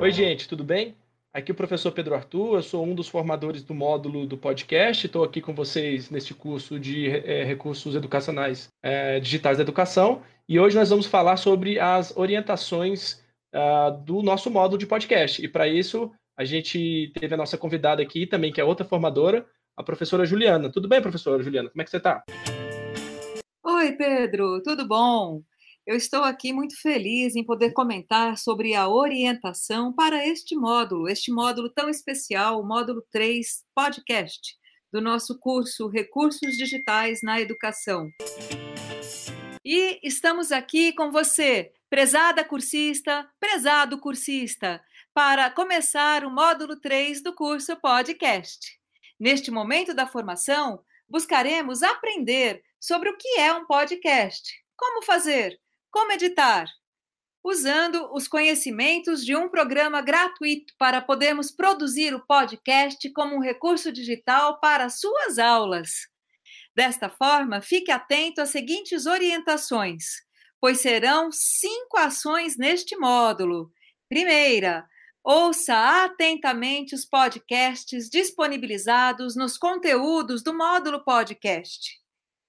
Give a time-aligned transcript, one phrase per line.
[0.00, 0.96] Oi, gente, tudo bem?
[1.34, 5.04] Aqui é o professor Pedro Arthur, eu sou um dos formadores do módulo do podcast.
[5.04, 10.22] Estou aqui com vocês neste curso de é, recursos educacionais é, digitais da educação.
[10.48, 13.20] E hoje nós vamos falar sobre as orientações
[13.52, 15.44] uh, do nosso módulo de podcast.
[15.44, 19.44] E para isso, a gente teve a nossa convidada aqui também, que é outra formadora,
[19.76, 20.70] a professora Juliana.
[20.70, 21.70] Tudo bem, professora Juliana?
[21.70, 22.22] Como é que você está?
[23.64, 25.42] Oi, Pedro, tudo bom?
[25.88, 31.32] Eu estou aqui muito feliz em poder comentar sobre a orientação para este módulo, este
[31.32, 34.54] módulo tão especial, o módulo 3 podcast,
[34.92, 38.10] do nosso curso Recursos Digitais na Educação.
[39.64, 44.84] E estamos aqui com você, prezada cursista, prezado cursista,
[45.14, 48.78] para começar o módulo 3 do curso podcast.
[49.18, 55.58] Neste momento da formação, buscaremos aprender sobre o que é um podcast, como fazer,
[55.90, 56.66] como editar?
[57.42, 63.90] Usando os conhecimentos de um programa gratuito para podermos produzir o podcast como um recurso
[63.92, 65.90] digital para suas aulas.
[66.74, 70.04] Desta forma, fique atento às seguintes orientações,
[70.60, 73.72] pois serão cinco ações neste módulo.
[74.08, 74.86] Primeira,
[75.24, 81.98] ouça atentamente os podcasts disponibilizados nos conteúdos do módulo podcast.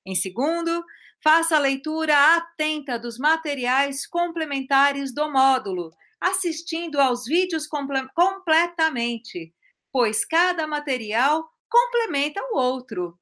[0.05, 0.83] Em segundo,
[1.21, 9.53] Faça a leitura atenta dos materiais complementares do módulo, assistindo aos vídeos comple completamente,
[9.91, 13.19] pois cada material complementa o outro.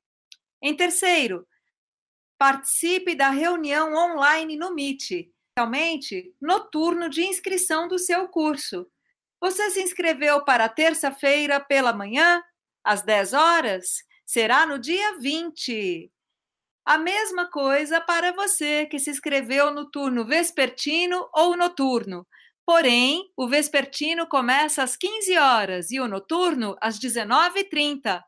[0.62, 1.48] Em terceiro,
[2.38, 8.88] participe da reunião online no Meet, realmente no turno de inscrição do seu curso.
[9.42, 12.44] Você se inscreveu para terça-feira pela manhã,
[12.84, 14.04] às 10 horas?
[14.26, 16.12] Será no dia 20.
[16.88, 22.26] A mesma coisa para você que se inscreveu no turno vespertino ou noturno.
[22.66, 28.24] Porém, o vespertino começa às 15 horas e o noturno às 19h30.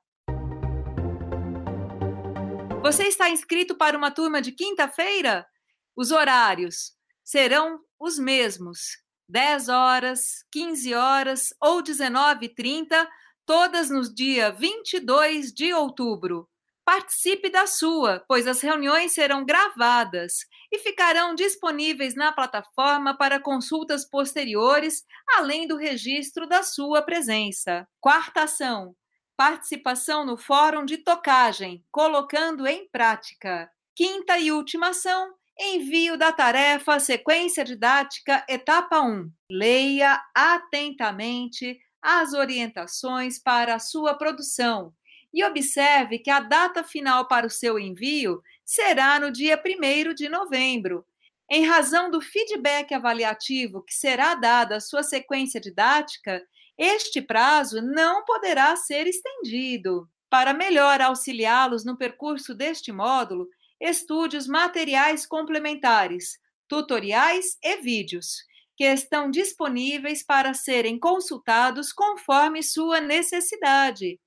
[2.82, 5.48] Você está inscrito para uma turma de quinta-feira?
[5.96, 6.92] Os horários
[7.24, 8.98] serão os mesmos:
[9.30, 13.08] 10 horas, 15 horas ou 19h30,
[13.46, 16.50] todas no dia 22 de outubro.
[16.92, 20.40] Participe da sua, pois as reuniões serão gravadas
[20.72, 25.04] e ficarão disponíveis na plataforma para consultas posteriores,
[25.38, 27.88] além do registro da sua presença.
[28.02, 28.96] Quarta ação:
[29.38, 33.70] participação no fórum de tocagem, colocando em prática.
[33.96, 39.30] Quinta e última ação: envio da tarefa sequência didática etapa 1.
[39.52, 44.92] Leia atentamente as orientações para a sua produção
[45.34, 50.30] e observe que a data final para o seu envio será no dia 1 de
[50.30, 51.06] novembro.
[51.50, 56.44] Em razão do feedback avaliativo que será dado à sua sequência didática,
[56.78, 60.08] este prazo não poderá ser estendido.
[60.30, 63.48] Para melhor auxiliá-los no percurso deste módulo,
[63.82, 68.44] estude os materiais complementares, tutoriais e vídeos,
[68.78, 74.20] que estão disponíveis para serem consultados conforme sua necessidade.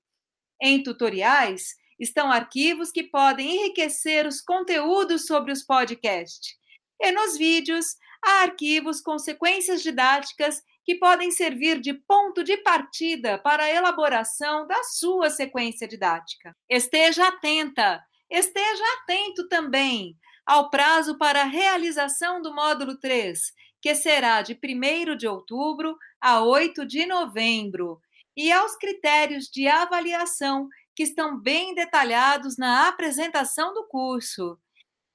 [0.61, 6.55] Em tutoriais estão arquivos que podem enriquecer os conteúdos sobre os podcasts.
[6.99, 13.37] E nos vídeos há arquivos com sequências didáticas que podem servir de ponto de partida
[13.37, 16.55] para a elaboração da sua sequência didática.
[16.69, 23.39] Esteja atenta, esteja atento também ao prazo para a realização do módulo 3,
[23.81, 28.01] que será de 1 de outubro a 8 de novembro
[28.35, 34.57] e aos critérios de avaliação que estão bem detalhados na apresentação do curso.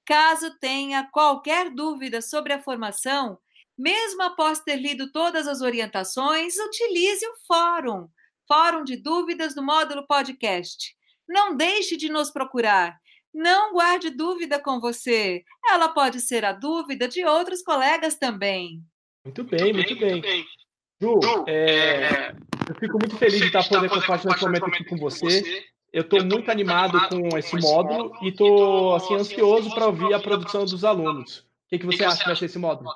[0.04, 3.38] Caso tenha qualquer dúvida sobre a formação,
[3.76, 8.08] mesmo após ter lido todas as orientações, utilize o fórum,
[8.48, 10.96] Fórum de Dúvidas do módulo podcast.
[11.28, 12.98] Não deixe de nos procurar.
[13.32, 15.44] Não guarde dúvida com você.
[15.68, 18.82] Ela pode ser a dúvida de outros colegas também.
[19.24, 20.10] Muito bem, muito bem.
[20.12, 20.57] Muito bem.
[21.00, 22.32] Ju, é,
[22.68, 25.64] eu fico muito feliz de estar podendo compartilhar esse momento aqui com você.
[25.92, 30.64] Eu estou muito animado com esse módulo e estou assim, ansioso para ouvir a produção
[30.64, 31.38] dos alunos.
[31.38, 32.90] O que, que você acha que vai ser esse módulo?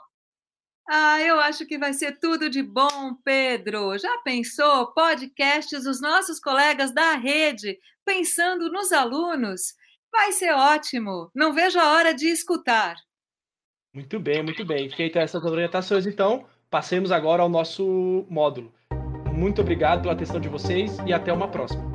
[0.89, 3.97] Ah, eu acho que vai ser tudo de bom, Pedro.
[3.99, 9.75] Já pensou podcasts dos nossos colegas da rede, pensando nos alunos?
[10.11, 11.31] Vai ser ótimo.
[11.35, 12.97] Não vejo a hora de escutar.
[13.95, 14.91] Muito bem, muito bem.
[14.91, 18.73] Feitas essas orientações, então, passemos agora ao nosso módulo.
[19.31, 21.92] Muito obrigado pela atenção de vocês e até uma próxima.